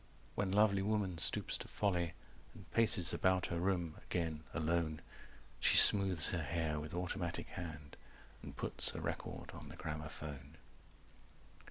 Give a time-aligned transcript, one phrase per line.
[0.33, 2.13] When lovely woman stoops to folly
[2.55, 5.01] and Paces about her room again, alone,
[5.59, 7.97] She smooths her hair with automatic hand,
[8.41, 10.57] And puts a record on the gramophone.